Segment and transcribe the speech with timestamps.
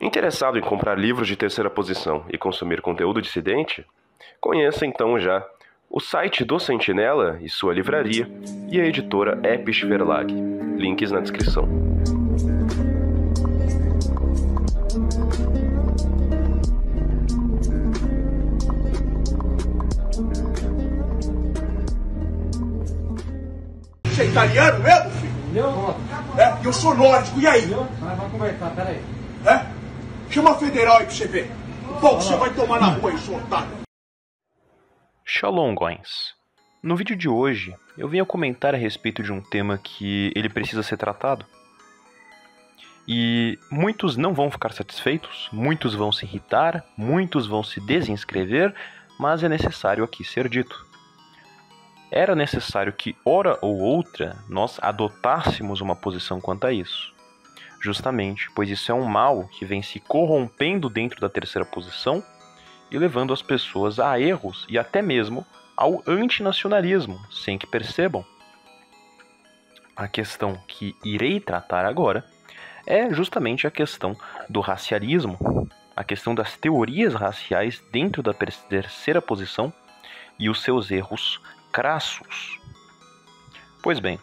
[0.00, 3.84] Interessado em comprar livros de terceira posição e consumir conteúdo dissidente?
[4.40, 5.46] Conheça então já
[5.90, 8.30] o site do Sentinela e sua livraria
[8.70, 10.32] e a editora Episch Verlag.
[10.76, 11.68] Links na descrição.
[24.04, 25.32] Você é italiano mesmo, filho?
[25.54, 25.96] Não,
[26.38, 27.62] É, eu sou nórdico, e aí?
[27.66, 29.00] vamos conversar, peraí.
[30.30, 31.50] Chama a federal aí pra você ver.
[31.90, 33.80] O pau que você vai tomar na rua aí, seu otário.
[35.74, 36.36] Goins.
[36.80, 40.84] No vídeo de hoje, eu venho comentar a respeito de um tema que ele precisa
[40.84, 41.44] ser tratado.
[43.08, 48.72] E muitos não vão ficar satisfeitos, muitos vão se irritar, muitos vão se desinscrever,
[49.18, 50.86] mas é necessário aqui ser dito.
[52.08, 57.12] Era necessário que, hora ou outra, nós adotássemos uma posição quanto a isso.
[57.80, 62.22] Justamente, pois isso é um mal que vem se corrompendo dentro da terceira posição
[62.90, 68.24] e levando as pessoas a erros e até mesmo ao antinacionalismo, sem que percebam.
[69.96, 72.24] A questão que irei tratar agora
[72.86, 74.14] é justamente a questão
[74.48, 75.38] do racialismo,
[75.96, 79.72] a questão das teorias raciais dentro da terceira posição
[80.38, 81.40] e os seus erros
[81.72, 82.58] crassos.
[83.82, 84.18] Pois bem,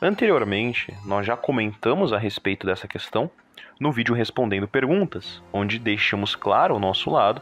[0.00, 3.30] anteriormente nós já comentamos a respeito dessa questão
[3.80, 7.40] no vídeo respondendo perguntas, onde deixamos claro o nosso lado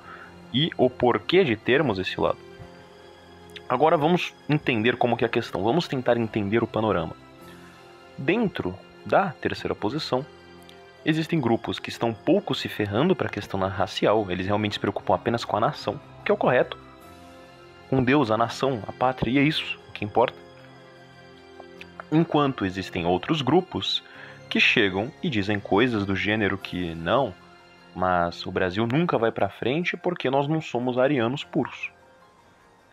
[0.53, 2.39] e o porquê de termos esse lado.
[3.69, 7.17] Agora vamos entender como que é a questão, vamos tentar entender o panorama.
[8.17, 10.25] Dentro da terceira posição,
[11.05, 15.15] existem grupos que estão pouco se ferrando para a questão racial, eles realmente se preocupam
[15.15, 16.79] apenas com a nação, que é o correto.
[17.91, 20.46] Com Deus, a nação, a pátria, e é isso o que importa.
[22.11, 24.03] Enquanto existem outros grupos
[24.49, 27.35] que chegam e dizem coisas do gênero que não,
[27.95, 31.91] mas o Brasil nunca vai para frente porque nós não somos arianos puros.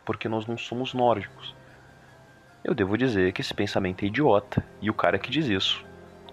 [0.06, 1.53] Porque nós não somos nórdicos.
[2.63, 5.85] Eu devo dizer que esse pensamento é idiota e o cara que diz isso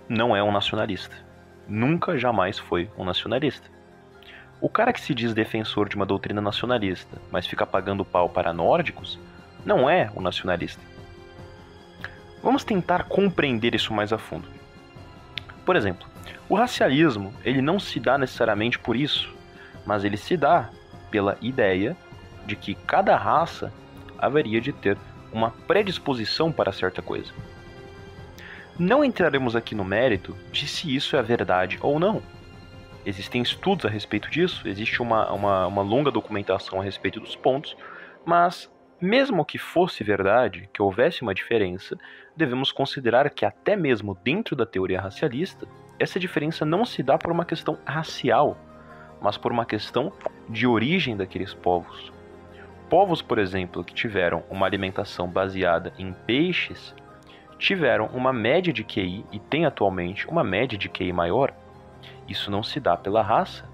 [0.09, 1.15] não é um nacionalista.
[1.69, 3.69] Nunca jamais foi um nacionalista.
[4.61, 8.53] O cara que se diz defensor de uma doutrina nacionalista, mas fica pagando pau para
[8.53, 9.19] nórdicos,
[9.65, 10.83] não é um nacionalista.
[12.43, 14.49] Vamos tentar compreender isso mais a fundo.
[15.65, 16.09] Por exemplo,
[16.49, 19.33] o racialismo, ele não se dá necessariamente por isso,
[19.87, 20.71] mas ele se dá
[21.11, 21.97] pela ideia
[22.47, 23.73] de que cada raça
[24.19, 24.97] haveria de ter
[25.33, 27.33] uma predisposição para certa coisa.
[28.78, 32.22] Não entraremos aqui no mérito de se isso é verdade ou não.
[33.05, 37.77] Existem estudos a respeito disso, existe uma, uma, uma longa documentação a respeito dos pontos,
[38.25, 41.97] mas mesmo que fosse verdade, que houvesse uma diferença,
[42.37, 45.66] devemos considerar que até mesmo dentro da teoria racialista,
[45.99, 48.59] essa diferença não se dá por uma questão racial,
[49.21, 50.12] mas por uma questão
[50.49, 52.12] de origem daqueles povos.
[52.91, 56.94] Povos, por exemplo, que tiveram uma alimentação baseada em peixes,
[57.59, 61.55] tiveram uma média de QI e têm atualmente uma média de QI maior.
[62.27, 63.65] Isso não se dá pela raça.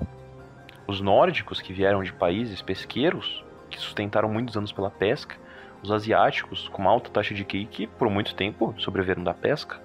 [0.86, 3.44] Os nórdicos que vieram de países pesqueiros,
[3.76, 5.36] que sustentaram muitos anos pela pesca,
[5.82, 9.78] os asiáticos com uma alta taxa de QI que por muito tempo sobreviveram da pesca.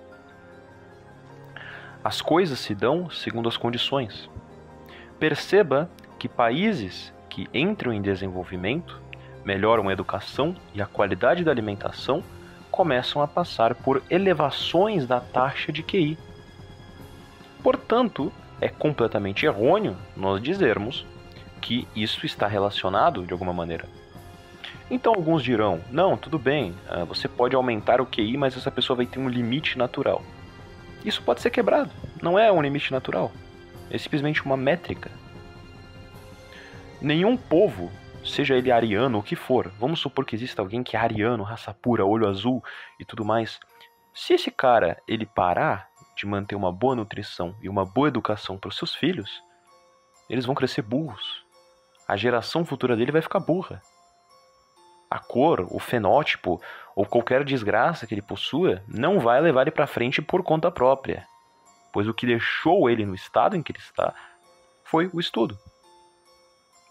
[2.04, 4.30] As coisas se dão segundo as condições.
[5.20, 9.00] Perceba que países que entram em desenvolvimento,
[9.46, 12.24] melhoram a educação e a qualidade da alimentação,
[12.72, 16.18] começam a passar por elevações da taxa de QI.
[17.62, 21.06] Portanto, é completamente errôneo nós dizermos
[21.62, 23.88] que isso está relacionado de alguma maneira.
[24.90, 26.76] Então alguns dirão: não, tudo bem,
[27.08, 30.22] você pode aumentar o QI, mas essa pessoa vai ter um limite natural.
[31.06, 31.92] Isso pode ser quebrado,
[32.22, 33.32] não é um limite natural,
[33.90, 35.10] é simplesmente uma métrica.
[37.02, 37.92] Nenhum povo,
[38.24, 41.74] seja ele ariano ou que for, vamos supor que exista alguém que é ariano, raça
[41.74, 42.64] pura, olho azul
[43.00, 43.60] e tudo mais.
[44.14, 48.68] Se esse cara ele parar de manter uma boa nutrição e uma boa educação para
[48.68, 49.42] os seus filhos,
[50.30, 51.41] eles vão crescer burros.
[52.12, 53.82] A geração futura dele vai ficar burra.
[55.10, 56.62] A cor, o fenótipo
[56.94, 61.26] ou qualquer desgraça que ele possua não vai levar ele para frente por conta própria,
[61.94, 64.14] pois o que deixou ele no estado em que ele está
[64.84, 65.58] foi o estudo.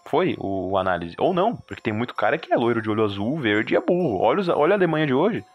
[0.07, 1.15] Foi o, análise.
[1.19, 3.79] Ou não, porque tem muito cara que é loiro de olho azul, verde e é
[3.79, 4.19] burro.
[4.21, 5.45] Olha, olha a Alemanha de hoje.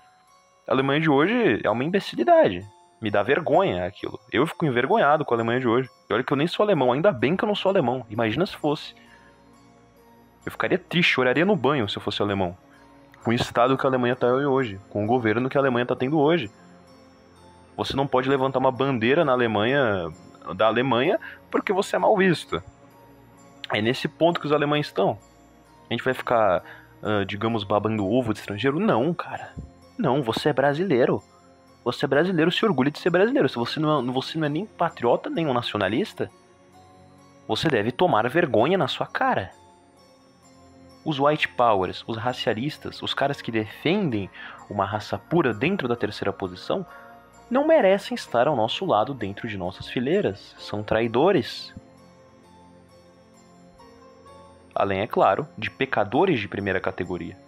[0.68, 2.64] A Alemanha de hoje é uma imbecilidade.
[3.02, 4.20] Me dá vergonha aquilo.
[4.30, 5.90] Eu fico envergonhado com a Alemanha de hoje.
[6.08, 8.06] E olha que eu nem sou alemão, ainda bem que eu não sou alemão.
[8.08, 8.94] Imagina se fosse.
[10.46, 12.56] Eu ficaria triste, choraria no banho se eu fosse alemão.
[13.24, 15.96] Com o estado que a Alemanha está hoje, com o governo que a Alemanha está
[15.96, 16.48] tendo hoje.
[17.76, 20.08] Você não pode levantar uma bandeira na Alemanha
[20.54, 21.18] da Alemanha
[21.50, 22.62] porque você é mal visto.
[23.72, 25.18] É nesse ponto que os alemães estão.
[25.90, 26.62] A gente vai ficar,
[27.02, 28.78] uh, digamos, babando ovo de estrangeiro?
[28.78, 29.52] Não, cara.
[29.98, 31.20] Não, você é brasileiro.
[31.84, 33.48] Você é brasileiro, se orgulha de ser brasileiro.
[33.48, 36.30] Se você não é, você não é nem patriota, nem um nacionalista,
[37.48, 39.50] você deve tomar vergonha na sua cara.
[41.06, 44.28] Os white powers, os racialistas, os caras que defendem
[44.68, 46.84] uma raça pura dentro da terceira posição,
[47.48, 50.56] não merecem estar ao nosso lado dentro de nossas fileiras.
[50.58, 51.72] São traidores.
[54.74, 57.38] Além, é claro, de pecadores de primeira categoria.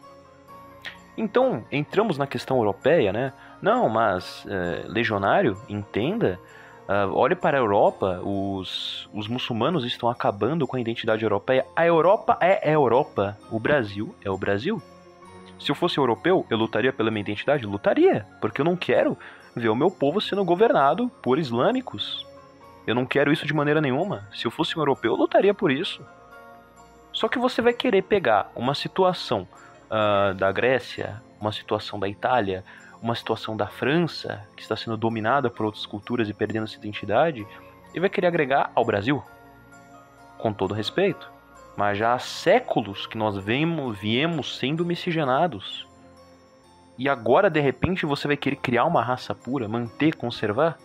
[1.17, 3.33] Então, entramos na questão europeia, né?
[3.61, 6.39] Não, mas é, legionário, entenda,
[6.89, 11.67] uh, olhe para a Europa, os, os muçulmanos estão acabando com a identidade europeia.
[11.77, 14.83] A Europa é a Europa, o Brasil é o Brasil.
[15.61, 17.67] Se eu fosse europeu, eu lutaria pela minha identidade?
[17.67, 19.19] Lutaria, porque eu não quero
[19.55, 22.27] ver o meu povo sendo governado por islâmicos.
[22.87, 24.27] Eu não quero isso de maneira nenhuma.
[24.33, 26.03] Se eu fosse um europeu, eu lutaria por isso.
[27.13, 29.47] Só que você vai querer pegar uma situação
[29.91, 32.65] uh, da Grécia, uma situação da Itália,
[33.01, 37.47] uma situação da França, que está sendo dominada por outras culturas e perdendo sua identidade,
[37.95, 39.23] e vai querer agregar ao Brasil.
[40.39, 41.31] Com todo respeito.
[41.77, 45.87] Mas já há séculos que nós vemos, viemos sendo miscigenados.
[46.99, 50.77] E agora, de repente, você vai querer criar uma raça pura, manter, conservar?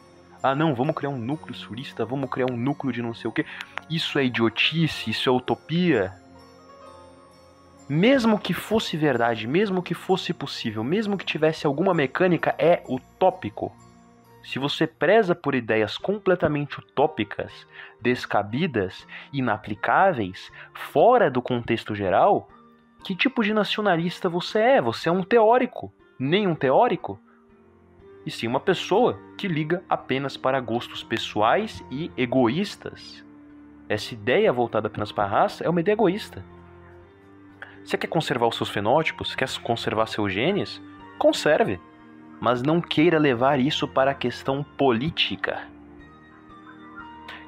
[0.41, 3.33] Ah, não, vamos criar um núcleo surista, vamos criar um núcleo de não sei o
[3.33, 3.45] que.
[3.89, 6.13] Isso é idiotice, isso é utopia
[7.87, 13.71] mesmo que fosse verdade, mesmo que fosse possível, mesmo que tivesse alguma mecânica, é utópico.
[14.43, 17.65] Se você preza por ideias completamente utópicas,
[18.01, 22.49] descabidas, inaplicáveis, fora do contexto geral,
[23.03, 24.81] que tipo de nacionalista você é?
[24.81, 27.19] Você é um teórico, nem um teórico,
[28.25, 33.23] e sim uma pessoa que liga apenas para gostos pessoais e egoístas.
[33.89, 36.43] Essa ideia voltada apenas para a raça é uma ideia egoísta.
[37.85, 39.35] Você quer conservar os seus fenótipos?
[39.35, 40.81] Quer conservar seus genes?
[41.17, 41.79] Conserve,
[42.39, 45.67] mas não queira levar isso para a questão política.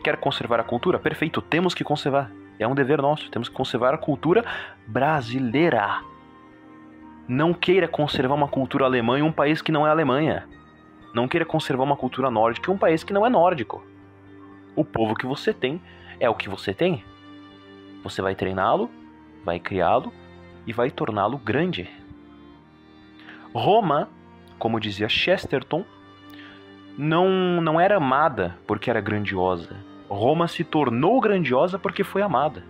[0.03, 0.99] Quer conservar a cultura?
[0.99, 2.31] Perfeito, temos que conservar.
[2.59, 4.45] É um dever nosso, temos que conservar a cultura
[4.85, 6.01] brasileira.
[7.27, 10.47] Não queira conservar uma cultura alemã em um país que não é Alemanha.
[11.13, 13.83] Não queira conservar uma cultura nórdica em um país que não é nórdico.
[14.75, 15.81] O povo que você tem
[16.19, 17.03] é o que você tem.
[18.03, 18.91] Você vai treiná-lo,
[19.43, 20.13] vai criá-lo
[20.65, 21.89] e vai torná-lo grande.
[23.53, 24.09] Roma,
[24.57, 25.85] como dizia Chesterton,
[26.97, 29.75] não, não era amada porque era grandiosa.
[30.09, 32.63] Roma se tornou grandiosa porque foi amada.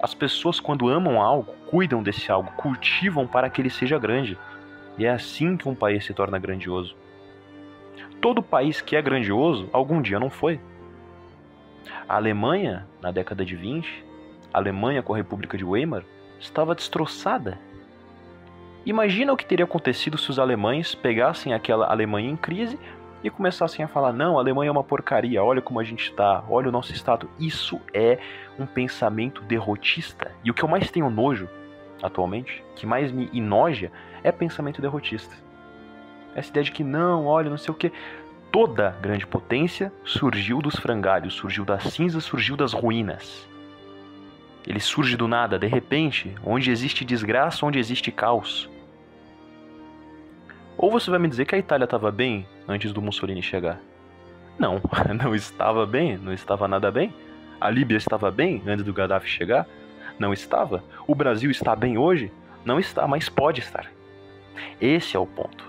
[0.00, 4.36] As pessoas, quando amam algo, cuidam desse algo, cultivam para que ele seja grande.
[4.98, 6.96] E é assim que um país se torna grandioso.
[8.20, 10.60] Todo país que é grandioso, algum dia não foi.
[12.08, 14.04] A Alemanha, na década de 20,
[14.52, 16.04] a Alemanha com a República de Weimar,
[16.42, 17.58] estava destroçada.
[18.84, 22.78] Imagina o que teria acontecido se os alemães pegassem aquela Alemanha em crise
[23.22, 26.44] e começassem a falar: não, a Alemanha é uma porcaria, olha como a gente está,
[26.48, 27.30] olha o nosso estado.
[27.38, 28.18] Isso é
[28.58, 30.32] um pensamento derrotista.
[30.44, 31.48] E o que eu mais tenho nojo
[32.02, 33.92] atualmente, que mais me enoja,
[34.24, 35.36] é pensamento derrotista.
[36.34, 37.92] Essa ideia de que não, olha, não sei o que.
[38.50, 43.48] Toda grande potência surgiu dos frangalhos, surgiu das cinzas, surgiu das ruínas.
[44.66, 48.70] Ele surge do nada, de repente, onde existe desgraça, onde existe caos.
[50.76, 53.80] Ou você vai me dizer que a Itália estava bem antes do Mussolini chegar?
[54.58, 54.80] Não,
[55.22, 57.12] não estava bem, não estava nada bem.
[57.60, 59.66] A Líbia estava bem antes do Gaddafi chegar?
[60.18, 60.82] Não estava.
[61.06, 62.30] O Brasil está bem hoje?
[62.64, 63.86] Não está, mas pode estar.
[64.80, 65.64] Esse é o ponto.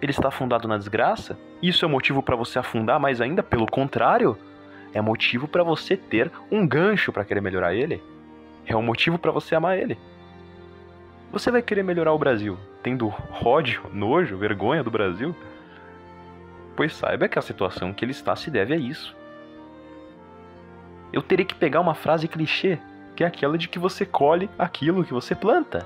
[0.00, 1.38] Ele está afundado na desgraça?
[1.62, 3.42] Isso é motivo para você afundar mais ainda?
[3.42, 4.36] Pelo contrário,
[4.94, 8.02] é motivo para você ter um gancho para querer melhorar ele.
[8.70, 9.98] É um motivo para você amar ele.
[11.32, 13.12] Você vai querer melhorar o Brasil tendo
[13.44, 15.34] ódio, nojo, vergonha do Brasil?
[16.76, 19.14] Pois saiba que a situação que ele está se deve a isso.
[21.12, 22.78] Eu teria que pegar uma frase clichê,
[23.16, 25.84] que é aquela de que você colhe aquilo que você planta.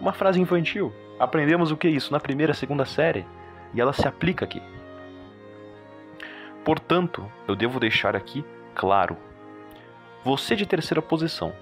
[0.00, 0.92] Uma frase infantil.
[1.20, 3.24] Aprendemos o que é isso na primeira, segunda série,
[3.72, 4.60] e ela se aplica aqui.
[6.64, 9.16] Portanto, eu devo deixar aqui claro.
[10.24, 11.54] Você de terceira posição,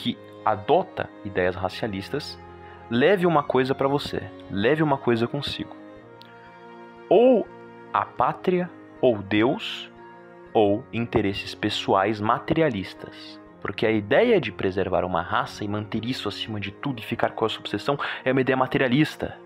[0.00, 2.40] que adota ideias racialistas,
[2.90, 5.76] leve uma coisa para você, leve uma coisa consigo.
[7.08, 7.46] Ou
[7.92, 9.90] a pátria, ou Deus,
[10.54, 13.38] ou interesses pessoais materialistas.
[13.60, 17.32] Porque a ideia de preservar uma raça e manter isso acima de tudo e ficar
[17.32, 19.36] com essa obsessão é uma ideia materialista.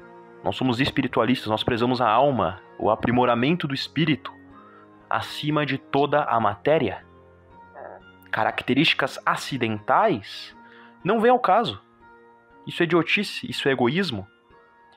[0.44, 4.32] Nós somos espiritualistas, nós prezamos a alma, o aprimoramento do espírito.
[5.10, 7.04] acima de toda a matéria?
[8.34, 10.56] Características acidentais?
[11.04, 11.80] Não vem ao caso.
[12.66, 14.26] Isso é idiotice, isso é egoísmo.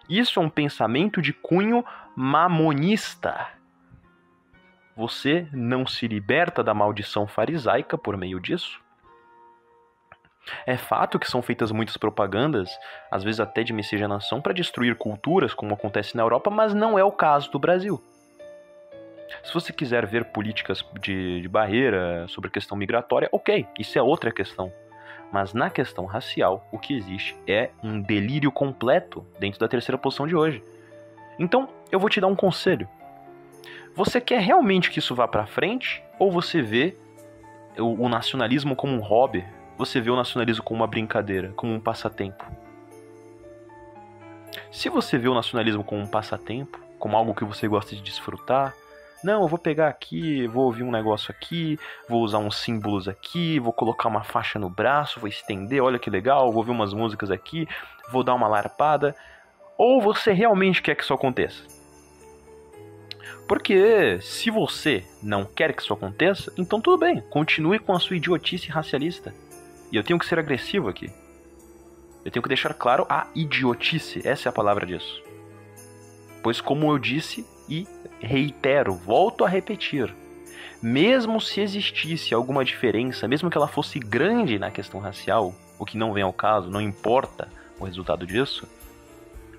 [0.10, 3.50] Isso é um pensamento de cunho mamonista.
[4.96, 8.82] Você não se liberta da maldição farisaica por meio disso?
[10.66, 12.72] É fato que são feitas muitas propagandas,
[13.12, 17.04] às vezes até de miscigenação, para destruir culturas, como acontece na Europa, mas não é
[17.04, 18.04] o caso do Brasil.
[19.44, 24.02] Se você quiser ver políticas de, de barreira sobre a questão migratória, ok, isso é
[24.02, 24.72] outra questão.
[25.32, 30.26] Mas na questão racial, o que existe é um delírio completo dentro da terceira posição
[30.26, 30.64] de hoje.
[31.38, 32.88] Então, eu vou te dar um conselho.
[33.94, 36.96] Você quer realmente que isso vá para frente ou você vê
[37.78, 39.46] o, o nacionalismo como um hobby?
[39.78, 42.46] Você vê o nacionalismo como uma brincadeira, como um passatempo?
[44.72, 48.74] Se você vê o nacionalismo como um passatempo, como algo que você gosta de desfrutar,
[49.28, 53.60] não, eu vou pegar aqui, vou ouvir um negócio aqui, vou usar uns símbolos aqui,
[53.60, 57.30] vou colocar uma faixa no braço, vou estender, olha que legal, vou ouvir umas músicas
[57.30, 57.68] aqui,
[58.10, 59.14] vou dar uma larpada.
[59.78, 61.62] Ou você realmente quer que isso aconteça?
[63.46, 68.16] Porque se você não quer que isso aconteça, então tudo bem, continue com a sua
[68.16, 69.34] idiotice racialista.
[69.92, 71.12] E eu tenho que ser agressivo aqui.
[72.24, 75.22] Eu tenho que deixar claro a idiotice, essa é a palavra disso.
[76.42, 77.88] Pois, como eu disse, e
[78.20, 80.14] reitero, volto a repetir,
[80.82, 85.98] mesmo se existisse alguma diferença, mesmo que ela fosse grande na questão racial, o que
[85.98, 87.48] não vem ao caso, não importa
[87.80, 88.68] o resultado disso,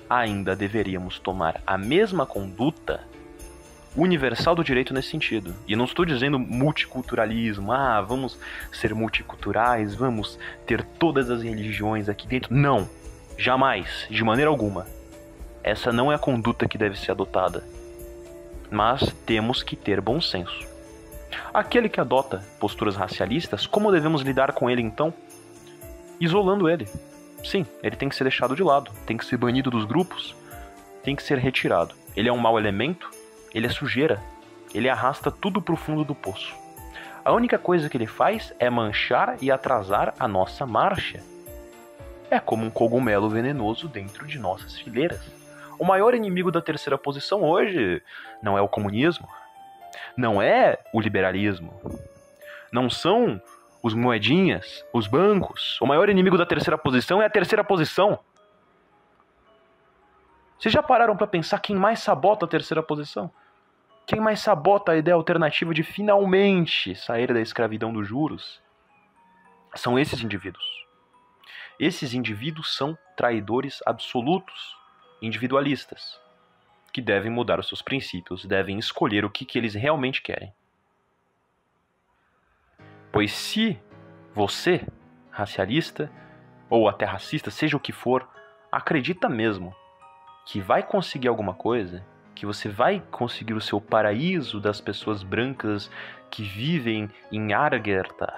[0.08, 3.04] ainda deveríamos tomar a mesma conduta
[3.96, 5.54] universal do direito nesse sentido.
[5.66, 8.38] E não estou dizendo multiculturalismo, ah, vamos
[8.72, 12.54] ser multiculturais, vamos ter todas as religiões aqui dentro.
[12.54, 12.88] Não,
[13.36, 14.86] jamais, de maneira alguma.
[15.62, 17.64] Essa não é a conduta que deve ser adotada
[18.70, 20.66] mas temos que ter bom senso.
[21.52, 25.12] Aquele que adota posturas racialistas, como devemos lidar com ele então?
[26.20, 26.86] Isolando ele.
[27.44, 30.34] Sim, ele tem que ser deixado de lado, tem que ser banido dos grupos,
[31.02, 31.94] tem que ser retirado.
[32.16, 33.10] Ele é um mau elemento,
[33.54, 34.22] ele é sujeira,
[34.74, 36.54] ele arrasta tudo para o fundo do poço.
[37.24, 41.22] A única coisa que ele faz é manchar e atrasar a nossa marcha.
[42.30, 45.37] É como um cogumelo venenoso dentro de nossas fileiras.
[45.78, 48.02] O maior inimigo da terceira posição hoje
[48.42, 49.28] não é o comunismo,
[50.16, 51.72] não é o liberalismo,
[52.72, 53.40] não são
[53.80, 55.80] os moedinhas, os bancos.
[55.80, 58.18] O maior inimigo da terceira posição é a terceira posição.
[60.58, 63.30] Vocês já pararam para pensar quem mais sabota a terceira posição?
[64.04, 68.60] Quem mais sabota a ideia alternativa de finalmente sair da escravidão dos juros?
[69.76, 70.64] São esses indivíduos.
[71.78, 74.77] Esses indivíduos são traidores absolutos
[75.20, 76.20] individualistas,
[76.92, 80.52] que devem mudar os seus princípios, devem escolher o que, que eles realmente querem.
[83.12, 83.80] Pois se
[84.34, 84.86] você,
[85.30, 86.10] racialista,
[86.70, 88.28] ou até racista, seja o que for,
[88.70, 89.74] acredita mesmo
[90.46, 95.90] que vai conseguir alguma coisa, que você vai conseguir o seu paraíso das pessoas brancas
[96.30, 98.32] que vivem em Argerta,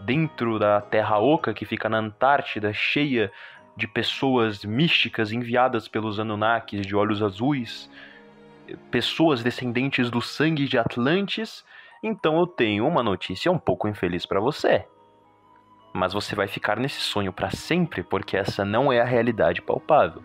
[0.00, 3.32] dentro da Terra Oca que fica na Antártida, cheia
[3.76, 7.90] de pessoas místicas enviadas pelos Anunnakis de olhos azuis,
[8.90, 11.64] pessoas descendentes do sangue de Atlantes,
[12.02, 14.86] então eu tenho uma notícia um pouco infeliz para você.
[15.92, 20.22] Mas você vai ficar nesse sonho para sempre porque essa não é a realidade palpável.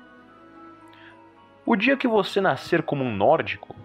[1.65, 3.75] O dia que você nascer como um nórdico,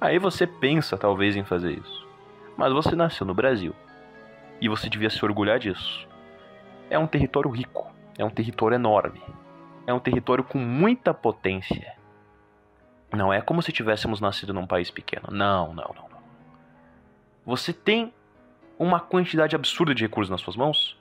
[0.00, 2.08] aí você pensa talvez em fazer isso.
[2.56, 3.74] Mas você nasceu no Brasil.
[4.60, 6.06] E você devia se orgulhar disso.
[6.90, 9.22] É um território rico é um território enorme.
[9.86, 11.96] É um território com muita potência.
[13.10, 15.28] Não é como se tivéssemos nascido num país pequeno.
[15.30, 16.10] Não, não, não.
[17.46, 18.12] Você tem
[18.78, 21.00] uma quantidade absurda de recursos nas suas mãos,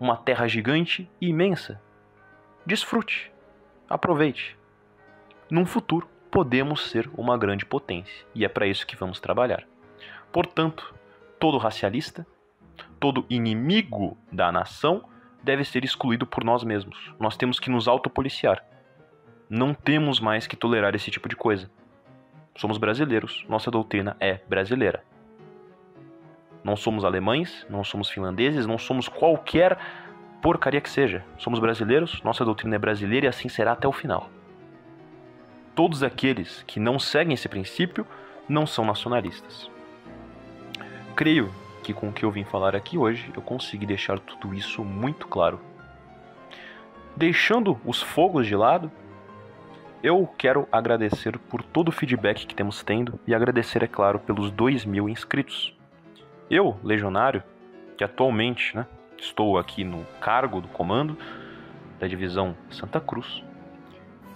[0.00, 1.80] uma terra gigante e imensa.
[2.64, 3.30] Desfrute,
[3.88, 4.56] aproveite.
[5.50, 9.64] Num futuro, podemos ser uma grande potência e é para isso que vamos trabalhar.
[10.32, 10.94] Portanto,
[11.38, 12.26] todo racialista,
[12.98, 15.04] todo inimigo da nação
[15.44, 17.12] deve ser excluído por nós mesmos.
[17.20, 18.64] Nós temos que nos autopoliciar.
[19.48, 21.70] Não temos mais que tolerar esse tipo de coisa.
[22.56, 25.04] Somos brasileiros, nossa doutrina é brasileira.
[26.62, 29.78] Não somos alemães, não somos finlandeses, não somos qualquer
[30.40, 31.22] porcaria que seja.
[31.36, 34.30] Somos brasileiros, nossa doutrina é brasileira e assim será até o final.
[35.74, 38.06] Todos aqueles que não seguem esse princípio
[38.48, 39.70] não são nacionalistas.
[41.14, 41.52] Creio
[41.84, 45.28] que com o que eu vim falar aqui hoje eu consegui deixar tudo isso muito
[45.28, 45.60] claro.
[47.14, 48.90] Deixando os fogos de lado,
[50.02, 54.50] eu quero agradecer por todo o feedback que temos tendo e agradecer, é claro, pelos
[54.50, 55.76] 2 mil inscritos.
[56.50, 57.42] Eu, legionário,
[57.96, 58.86] que atualmente né,
[59.16, 61.16] estou aqui no cargo do comando
[62.00, 63.44] da divisão Santa Cruz,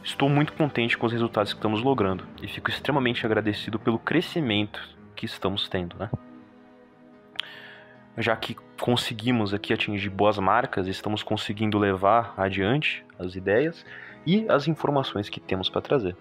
[0.02, 4.80] estou muito contente com os resultados que estamos logrando e fico extremamente agradecido pelo crescimento
[5.16, 5.96] que estamos tendo.
[5.98, 6.08] Né?
[8.18, 13.86] Já que conseguimos aqui atingir boas marcas, estamos conseguindo levar adiante as ideias
[14.26, 16.16] e as informações que temos para trazer.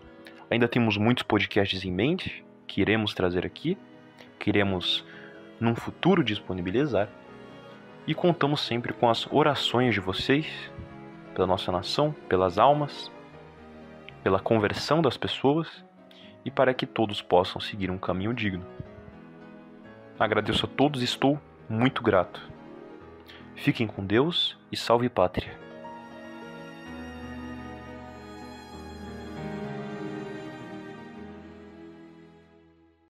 [0.48, 3.76] Ainda temos muitos podcasts em mente que iremos trazer aqui,
[4.38, 5.04] queremos
[5.60, 7.10] num futuro disponibilizar
[8.06, 10.72] e contamos sempre com as orações de vocês
[11.34, 13.12] pela nossa nação, pelas almas,
[14.22, 15.84] pela conversão das pessoas
[16.46, 18.64] e para que todos possam seguir um caminho digno.
[20.20, 22.42] Agradeço a todos, estou muito grato.
[23.56, 25.67] Fiquem com Deus e salve pátria.